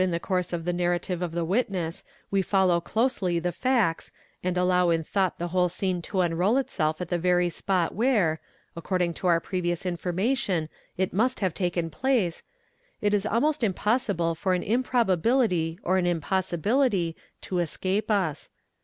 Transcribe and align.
the 0.09 0.19
course 0.19 0.51
of 0.51 0.65
the 0.65 0.73
narrative 0.73 1.21
of 1.21 1.31
the 1.31 1.45
witness 1.45 2.03
we 2.31 2.41
follow 2.41 2.81
closely 2.81 3.37
the 3.37 3.51
facts 3.51 4.09
and 4.43 4.57
allow 4.57 4.89
in 4.89 5.03
thought 5.03 5.37
the 5.37 5.49
whole 5.49 5.69
scene 5.69 6.01
to 6.01 6.21
unroll 6.21 6.57
itself 6.57 6.99
at 7.01 7.09
the 7.09 7.19
very 7.19 7.49
spot 7.49 7.93
where, 7.93 8.39
according 8.75 9.13
to 9.13 9.27
our 9.27 9.39
previous 9.39 9.85
information, 9.85 10.69
it 10.97 11.13
must 11.13 11.39
have 11.39 11.53
taken 11.53 11.91
place, 11.91 12.41
it 12.99 13.13
is 13.13 13.27
almost 13.27 13.61
impossible 13.63 14.33
for 14.33 14.55
an 14.55 14.63
improbability 14.63 15.77
or 15.83 15.99
an 15.99 16.07
impossibility 16.07 17.15
to 17.39 17.59
escape 17.59 18.09
us. 18.09 18.49